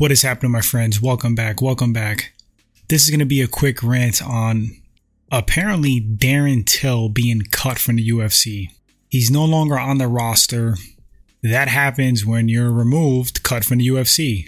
What 0.00 0.10
is 0.10 0.22
happening, 0.22 0.50
my 0.50 0.62
friends? 0.62 1.02
Welcome 1.02 1.34
back. 1.34 1.60
Welcome 1.60 1.92
back. 1.92 2.32
This 2.88 3.02
is 3.04 3.10
going 3.10 3.20
to 3.20 3.26
be 3.26 3.42
a 3.42 3.46
quick 3.46 3.82
rant 3.82 4.22
on 4.22 4.80
apparently 5.30 6.00
Darren 6.00 6.64
Till 6.64 7.10
being 7.10 7.42
cut 7.50 7.78
from 7.78 7.96
the 7.96 8.08
UFC. 8.08 8.68
He's 9.10 9.30
no 9.30 9.44
longer 9.44 9.78
on 9.78 9.98
the 9.98 10.08
roster. 10.08 10.76
That 11.42 11.68
happens 11.68 12.24
when 12.24 12.48
you're 12.48 12.72
removed, 12.72 13.42
cut 13.42 13.62
from 13.62 13.76
the 13.76 13.88
UFC. 13.88 14.46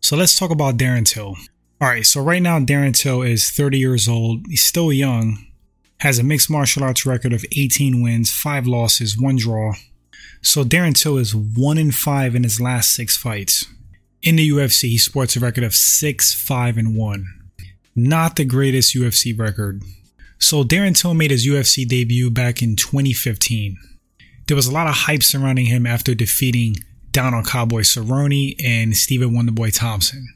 So 0.00 0.16
let's 0.16 0.34
talk 0.34 0.50
about 0.50 0.78
Darren 0.78 1.04
Till. 1.04 1.36
All 1.78 1.88
right, 1.88 2.06
so 2.06 2.22
right 2.22 2.40
now 2.40 2.58
Darren 2.58 2.98
Till 2.98 3.20
is 3.20 3.50
30 3.50 3.78
years 3.78 4.08
old. 4.08 4.46
He's 4.48 4.64
still 4.64 4.90
young. 4.90 5.44
Has 5.98 6.18
a 6.18 6.24
mixed 6.24 6.48
martial 6.48 6.84
arts 6.84 7.04
record 7.04 7.34
of 7.34 7.44
18 7.54 8.02
wins, 8.02 8.32
5 8.32 8.66
losses, 8.66 9.14
1 9.18 9.36
draw. 9.36 9.74
So 10.40 10.64
Darren 10.64 10.98
Till 10.98 11.18
is 11.18 11.34
1 11.34 11.76
in 11.76 11.92
5 11.92 12.34
in 12.34 12.44
his 12.44 12.62
last 12.62 12.92
6 12.92 13.18
fights. 13.18 13.66
In 14.26 14.34
the 14.34 14.50
UFC, 14.50 14.88
he 14.88 14.98
sports 14.98 15.36
a 15.36 15.40
record 15.40 15.62
of 15.62 15.72
6 15.72 16.34
5 16.34 16.78
and 16.78 16.96
1. 16.96 17.26
Not 17.94 18.34
the 18.34 18.44
greatest 18.44 18.92
UFC 18.92 19.38
record. 19.38 19.84
So 20.40 20.64
Darren 20.64 21.00
Till 21.00 21.14
made 21.14 21.30
his 21.30 21.46
UFC 21.46 21.86
debut 21.86 22.28
back 22.28 22.60
in 22.60 22.74
2015. 22.74 23.76
There 24.48 24.56
was 24.56 24.66
a 24.66 24.72
lot 24.72 24.88
of 24.88 24.94
hype 24.94 25.22
surrounding 25.22 25.66
him 25.66 25.86
after 25.86 26.12
defeating 26.12 26.74
Donald 27.12 27.46
Cowboy 27.46 27.82
Cerrone 27.82 28.56
and 28.64 28.96
Stephen 28.96 29.30
Wonderboy 29.30 29.72
Thompson. 29.78 30.26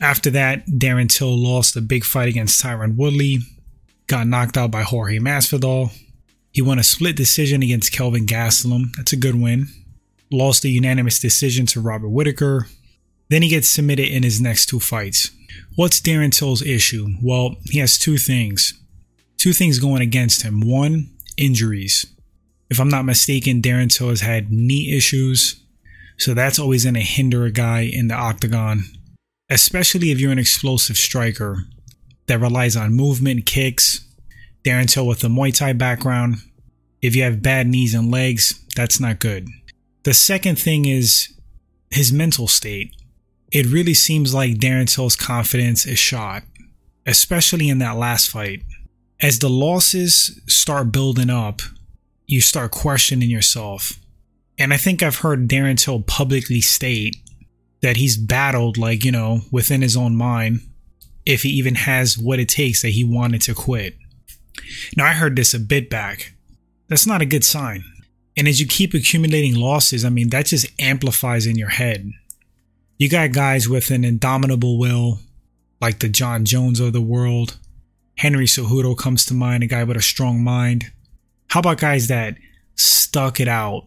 After 0.00 0.30
that, 0.30 0.64
Darren 0.68 1.08
Till 1.08 1.36
lost 1.36 1.76
a 1.76 1.80
big 1.80 2.04
fight 2.04 2.28
against 2.28 2.62
Tyron 2.62 2.96
Woodley, 2.96 3.38
got 4.06 4.28
knocked 4.28 4.56
out 4.56 4.70
by 4.70 4.82
Jorge 4.82 5.18
Masvidal. 5.18 5.90
He 6.52 6.62
won 6.62 6.78
a 6.78 6.84
split 6.84 7.16
decision 7.16 7.64
against 7.64 7.90
Kelvin 7.90 8.26
Gastelum. 8.26 8.92
That's 8.96 9.12
a 9.12 9.16
good 9.16 9.34
win. 9.34 9.66
Lost 10.30 10.64
a 10.64 10.68
unanimous 10.68 11.18
decision 11.18 11.66
to 11.66 11.80
Robert 11.80 12.10
Whitaker. 12.10 12.68
Then 13.30 13.42
he 13.42 13.48
gets 13.48 13.68
submitted 13.68 14.08
in 14.08 14.22
his 14.22 14.40
next 14.40 14.66
two 14.66 14.80
fights. 14.80 15.30
What's 15.76 16.00
Darren 16.00 16.36
Till's 16.36 16.62
issue? 16.62 17.06
Well, 17.22 17.56
he 17.64 17.78
has 17.78 17.96
two 17.96 18.18
things. 18.18 18.74
Two 19.38 19.52
things 19.52 19.78
going 19.78 20.02
against 20.02 20.42
him. 20.42 20.60
One, 20.60 21.10
injuries. 21.38 22.04
If 22.68 22.78
I'm 22.78 22.88
not 22.88 23.04
mistaken, 23.04 23.62
Darren 23.62 23.90
Till 23.90 24.10
has 24.10 24.20
had 24.20 24.50
knee 24.50 24.94
issues. 24.94 25.60
So 26.18 26.34
that's 26.34 26.58
always 26.58 26.84
going 26.84 26.94
to 26.94 27.00
hinder 27.00 27.44
a 27.44 27.50
guy 27.50 27.88
in 27.90 28.08
the 28.08 28.14
octagon, 28.14 28.84
especially 29.48 30.10
if 30.10 30.20
you're 30.20 30.32
an 30.32 30.38
explosive 30.38 30.96
striker 30.96 31.64
that 32.26 32.40
relies 32.40 32.76
on 32.76 32.92
movement, 32.92 33.46
kicks. 33.46 34.06
Darren 34.62 34.90
Till 34.90 35.06
with 35.06 35.24
a 35.24 35.28
Muay 35.28 35.56
Thai 35.56 35.72
background. 35.72 36.36
If 37.00 37.16
you 37.16 37.22
have 37.22 37.42
bad 37.42 37.66
knees 37.66 37.94
and 37.94 38.10
legs, 38.10 38.62
that's 38.76 39.00
not 39.00 39.20
good. 39.20 39.48
The 40.02 40.12
second 40.12 40.56
thing 40.56 40.84
is 40.84 41.32
his 41.90 42.12
mental 42.12 42.46
state. 42.46 42.94
It 43.52 43.66
really 43.66 43.94
seems 43.94 44.32
like 44.32 44.58
Darren 44.58 44.92
Till's 44.92 45.16
confidence 45.16 45.84
is 45.86 45.98
shot, 45.98 46.44
especially 47.06 47.68
in 47.68 47.78
that 47.78 47.96
last 47.96 48.30
fight. 48.30 48.62
As 49.20 49.38
the 49.40 49.50
losses 49.50 50.40
start 50.46 50.92
building 50.92 51.30
up, 51.30 51.60
you 52.26 52.40
start 52.40 52.70
questioning 52.70 53.28
yourself. 53.28 53.98
And 54.58 54.72
I 54.72 54.76
think 54.76 55.02
I've 55.02 55.16
heard 55.16 55.48
Darren 55.48 55.76
Till 55.76 56.00
publicly 56.00 56.60
state 56.60 57.16
that 57.82 57.96
he's 57.96 58.16
battled, 58.16 58.78
like, 58.78 59.04
you 59.04 59.10
know, 59.10 59.40
within 59.50 59.82
his 59.82 59.96
own 59.96 60.14
mind, 60.14 60.60
if 61.26 61.42
he 61.42 61.48
even 61.50 61.74
has 61.74 62.16
what 62.16 62.38
it 62.38 62.48
takes 62.48 62.82
that 62.82 62.90
he 62.90 63.04
wanted 63.04 63.40
to 63.42 63.54
quit. 63.54 63.96
Now, 64.96 65.06
I 65.06 65.12
heard 65.12 65.34
this 65.34 65.54
a 65.54 65.58
bit 65.58 65.90
back. 65.90 66.34
That's 66.88 67.06
not 67.06 67.22
a 67.22 67.26
good 67.26 67.44
sign. 67.44 67.84
And 68.36 68.46
as 68.46 68.60
you 68.60 68.66
keep 68.66 68.94
accumulating 68.94 69.54
losses, 69.54 70.04
I 70.04 70.08
mean, 70.08 70.28
that 70.30 70.46
just 70.46 70.66
amplifies 70.80 71.46
in 71.46 71.56
your 71.56 71.68
head. 71.68 72.10
You 73.00 73.08
got 73.08 73.32
guys 73.32 73.66
with 73.66 73.90
an 73.90 74.04
indomitable 74.04 74.78
will, 74.78 75.20
like 75.80 76.00
the 76.00 76.08
Jon 76.10 76.44
Jones 76.44 76.80
of 76.80 76.92
the 76.92 77.00
world. 77.00 77.56
Henry 78.18 78.44
Cejudo 78.44 78.94
comes 78.94 79.24
to 79.24 79.32
mind, 79.32 79.62
a 79.62 79.66
guy 79.66 79.84
with 79.84 79.96
a 79.96 80.02
strong 80.02 80.44
mind. 80.44 80.92
How 81.48 81.60
about 81.60 81.80
guys 81.80 82.08
that 82.08 82.36
stuck 82.74 83.40
it 83.40 83.48
out 83.48 83.86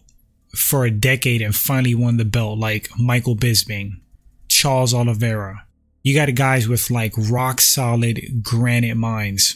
for 0.56 0.84
a 0.84 0.90
decade 0.90 1.44
and 1.44 1.54
finally 1.54 1.94
won 1.94 2.18
the 2.18 2.26
belt, 2.26 2.58
like 2.58 2.90
Michael 2.98 3.36
Bisping, 3.36 4.02
Charles 4.48 4.96
Oliveira? 4.96 5.64
You 6.02 6.16
got 6.16 6.34
guys 6.34 6.68
with 6.68 6.90
like 6.90 7.14
rock 7.16 7.62
solid 7.62 8.42
granite 8.42 8.98
minds 8.98 9.56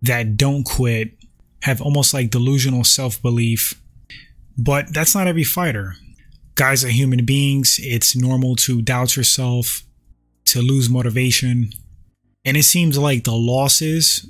that 0.00 0.38
don't 0.38 0.64
quit, 0.64 1.18
have 1.60 1.82
almost 1.82 2.14
like 2.14 2.30
delusional 2.30 2.82
self 2.82 3.20
belief. 3.20 3.78
But 4.56 4.94
that's 4.94 5.14
not 5.14 5.26
every 5.26 5.44
fighter 5.44 5.96
guys 6.56 6.84
are 6.84 6.88
human 6.88 7.24
beings. 7.24 7.78
It's 7.80 8.16
normal 8.16 8.56
to 8.56 8.82
doubt 8.82 9.16
yourself, 9.16 9.84
to 10.46 10.60
lose 10.60 10.90
motivation. 10.90 11.70
And 12.44 12.56
it 12.56 12.64
seems 12.64 12.98
like 12.98 13.24
the 13.24 13.34
losses 13.34 14.26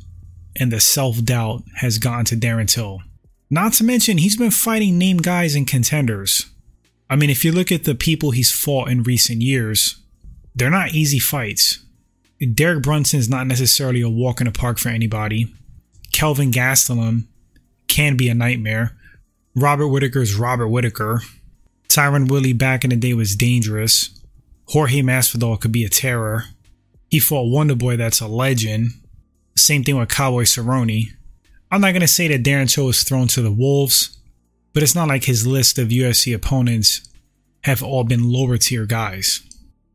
and 0.55 0.71
the 0.71 0.81
self 0.81 1.25
doubt 1.25 1.63
has 1.77 1.99
gotten 1.99 2.25
to 2.27 2.37
Darren 2.37 2.69
Till. 2.69 3.01
Not 3.49 3.73
to 3.75 3.85
mention, 3.85 4.19
he's 4.19 4.37
been 4.37 4.51
fighting 4.51 4.99
name 4.99 5.19
guys 5.19 5.55
and 5.55 5.67
contenders. 5.67 6.47
I 7.09 7.15
mean, 7.17 7.31
if 7.31 7.45
you 7.45 7.53
look 7.53 7.71
at 7.71 7.85
the 7.85 7.95
people 7.95 8.33
he's 8.33 8.51
fought 8.51 8.91
in 8.91 9.05
recent 9.05 9.41
years, 9.41 10.03
they're 10.55 10.71
not 10.71 10.95
easy 10.95 11.21
fights. 11.21 11.85
Derek 12.55 12.83
Brunson's 12.83 13.29
not 13.29 13.47
necessarily 13.47 14.03
a 14.03 14.09
walk 14.09 14.41
in 14.41 14.47
the 14.47 14.53
park 14.53 14.79
for 14.79 14.89
anybody. 14.89 15.55
Kelvin 16.13 16.51
Gastelum 16.51 17.27
can 17.89 18.17
be 18.17 18.29
a 18.29 18.35
nightmare. 18.35 18.97
Robert 19.55 19.89
Whitaker's 19.89 20.35
Robert 20.35 20.69
Whitaker. 20.69 21.21
Tyron 21.97 22.29
Woodley 22.31 22.53
back 22.53 22.85
in 22.85 22.91
the 22.91 22.97
day 22.97 23.15
was 23.15 23.35
dangerous. 23.35 24.11
Jorge 24.67 25.01
Masvidal 25.01 25.59
could 25.59 25.73
be 25.73 25.83
a 25.83 25.89
terror. 25.89 26.45
He 27.09 27.19
fought 27.19 27.47
Wonderboy, 27.47 27.97
that's 27.97 28.21
a 28.21 28.27
legend. 28.27 28.91
Same 29.57 29.83
thing 29.83 29.97
with 29.97 30.11
Cowboy 30.11 30.43
Cerrone. 30.43 31.07
I'm 31.71 31.81
not 31.81 31.95
gonna 31.95 32.07
say 32.07 32.29
that 32.29 32.43
Darren 32.43 32.71
Till 32.71 32.85
was 32.85 33.03
thrown 33.03 33.29
to 33.29 33.41
the 33.41 33.51
wolves, 33.51 34.19
but 34.75 34.83
it's 34.83 34.95
not 34.95 35.09
like 35.09 35.25
his 35.25 35.47
list 35.47 35.79
of 35.79 35.89
UFC 35.89 36.35
opponents 36.35 37.01
have 37.63 37.83
all 37.83 38.05
been 38.05 38.31
lower 38.31 38.59
tier 38.59 38.85
guys. 38.85 39.41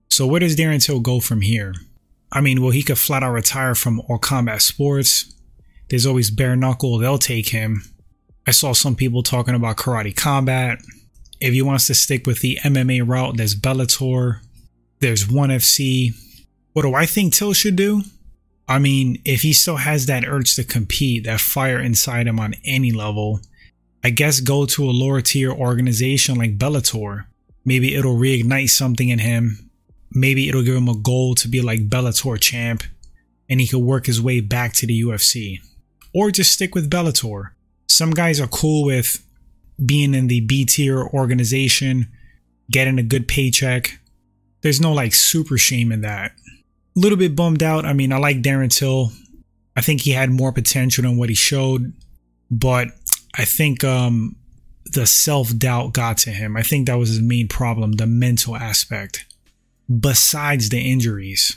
So 0.09 0.25
where 0.25 0.39
does 0.39 0.56
Darren 0.56 0.83
Till 0.83 1.01
go 1.01 1.19
from 1.19 1.41
here? 1.41 1.75
I 2.31 2.41
mean, 2.41 2.63
well, 2.63 2.72
he 2.72 2.81
could 2.81 2.97
flat 2.97 3.22
out 3.22 3.33
retire 3.33 3.75
from 3.75 4.01
all 4.09 4.18
combat 4.18 4.63
sports. 4.63 5.35
There's 5.91 6.07
always 6.07 6.31
bare 6.31 6.56
knuckle, 6.56 6.97
they'll 6.97 7.19
take 7.19 7.50
him. 7.50 7.83
I 8.47 8.51
saw 8.51 8.73
some 8.73 8.95
people 8.95 9.22
talking 9.22 9.53
about 9.53 9.78
karate 9.78 10.16
combat. 10.16 10.79
If 11.41 11.53
he 11.53 11.62
wants 11.62 11.88
to 11.88 11.96
stick 11.96 12.28
with 12.28 12.40
the 12.41 12.59
MMA 12.63 13.06
route, 13.06 13.38
there's 13.38 13.56
Bellator, 13.56 14.40
there's 15.00 15.28
ONE 15.28 15.50
FC. 15.50 16.13
What 16.74 16.84
do 16.84 16.94
I 16.94 17.06
think 17.06 17.34
Till 17.34 17.53
should 17.53 17.75
do? 17.75 18.03
I 18.68 18.79
mean, 18.79 19.22
if 19.25 19.41
he 19.41 19.51
still 19.51 19.78
has 19.78 20.06
that 20.06 20.24
urge 20.25 20.56
to 20.56 20.63
compete, 20.63 21.25
that 21.25 21.41
fire 21.41 21.80
inside 21.80 22.28
him 22.28 22.40
on 22.40 22.53
any 22.63 22.91
level, 22.91 23.41
I 24.03 24.12
guess 24.12 24.40
go 24.40 24.66
to 24.68 24.85
a 24.85 24.91
lower 24.91 25.19
tier 25.19 25.51
organization 25.51 26.38
like 26.38 26.57
Bellator. 26.57 27.25
Maybe 27.66 27.96
it'll 27.96 28.16
reignite 28.16 28.69
something 28.69 29.09
in 29.09 29.19
him. 29.19 29.69
Maybe 30.12 30.47
it'll 30.47 30.63
give 30.63 30.75
him 30.75 30.88
a 30.88 30.96
goal 30.96 31.35
to 31.35 31.47
be 31.47 31.62
like 31.62 31.90
Bellator 31.90 32.40
champ 32.40 32.84
and 33.50 33.59
he 33.59 33.68
could 33.68 33.80
work 33.80 34.06
his 34.06 34.22
way 34.22 34.40
back 34.40 34.74
to 34.74 34.88
the 34.88 35.01
UFC. 35.01 35.59
Or 36.13 36.31
just 36.31 36.51
stick 36.51 36.74
with 36.74 36.90
Bellator. 36.90 37.50
Some 37.88 38.12
guys 38.12 38.40
are 38.40 38.47
cool 38.47 38.85
with 38.85 39.24
being 39.84 40.14
in 40.14 40.28
the 40.28 40.42
B 40.42 40.66
tier 40.66 41.02
organization, 41.02 42.08
getting 42.69 43.00
a 43.00 43.03
good 43.03 43.28
paycheck. 43.28 44.00
There's 44.62 44.81
no 44.81 44.94
like 44.94 45.14
super 45.14 45.58
shame 45.58 45.92
in 45.92 46.02
that. 46.02 46.31
A 46.96 47.00
little 47.00 47.18
bit 47.18 47.36
bummed 47.36 47.64
out. 47.64 47.86
I 47.86 47.94
mean, 47.94 48.12
I 48.14 48.18
like 48.18 48.42
Darren 48.42 48.75
Till. 48.75 49.12
I 49.75 49.81
think 49.81 50.02
he 50.02 50.12
had 50.12 50.30
more 50.30 50.52
potential 50.52 51.03
than 51.03 51.18
what 51.18 51.30
he 51.30 51.36
showed, 51.36 51.94
but 52.50 52.90
I 53.36 53.46
think 53.46 53.84
um, 53.84 54.36
the 54.92 55.06
self 55.06 55.57
doubt 55.57 55.94
got 55.94 56.18
to 56.19 56.31
him. 56.31 56.57
I 56.57 56.63
think 56.63 56.88
that 56.88 56.95
was 56.95 57.10
his 57.10 57.22
main 57.22 57.48
problem, 57.48 57.94
the 57.94 58.07
mental 58.07 58.56
aspect, 58.56 59.25
besides 60.00 60.69
the 60.69 60.80
injuries. 60.80 61.56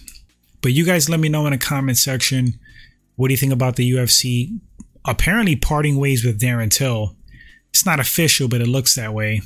But 0.62 0.73
you 0.73 0.85
guys 0.85 1.11
let 1.11 1.21
me 1.21 1.29
know 1.29 1.47
in 1.47 1.53
the 1.53 1.59
comment 1.59 1.99
section 1.99 2.55
what 3.17 3.29
do 3.29 3.35
you 3.35 3.38
think 3.38 3.53
about 3.53 3.76
the 3.76 3.93
UFC 3.93 4.59
apparently 5.05 5.56
parting 5.56 5.97
ways 5.97 6.25
with 6.25 6.41
Darren 6.41 6.71
Till. 6.71 7.15
It's 7.75 7.85
not 7.85 7.99
official, 7.99 8.47
but 8.47 8.61
it 8.61 8.69
looks 8.69 8.94
that 8.94 9.12
way. 9.12 9.43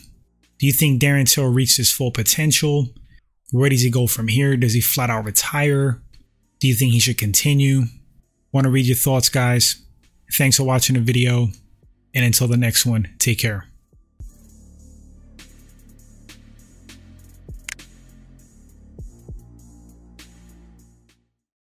Do 0.59 0.67
you 0.67 0.73
think 0.73 1.01
Darren 1.01 1.27
Till 1.27 1.47
reached 1.47 1.79
his 1.79 1.91
full 1.91 2.11
potential? 2.11 2.89
Where 3.53 3.71
does 3.71 3.81
he 3.81 3.89
go 3.89 4.07
from 4.07 4.29
here? 4.29 4.55
Does 4.55 4.75
he 4.75 4.83
flat 4.83 5.09
out 5.09 5.25
retire? 5.25 6.03
Do 6.61 6.69
you 6.69 6.75
think 6.75 6.93
he 6.93 7.01
should 7.01 7.17
continue? 7.17 7.85
Want 8.53 8.67
to 8.67 8.71
read 8.71 8.85
your 8.85 8.97
thoughts, 8.97 9.31
guys? 9.31 9.81
Thanks 10.35 10.59
for 10.59 10.65
watching 10.65 10.95
the 10.95 11.01
video. 11.01 11.49
And 12.15 12.23
until 12.23 12.49
the 12.49 12.59
next 12.59 12.85
one, 12.85 13.09
take 13.19 13.39
care. 13.39 13.68